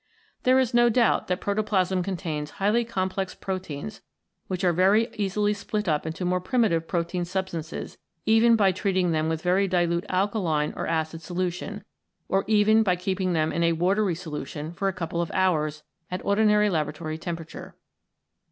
[0.41, 4.01] There is no doubt that proto plasm contains highly complex proteins
[4.47, 9.29] which are very easily split up into more primitive protein substances, even by treating them
[9.29, 11.83] with very dilute alkaline or acid solution,
[12.27, 16.25] or even by keeping them in a watery solution for a couple of hours at
[16.25, 17.75] ordinary laboratory temperature.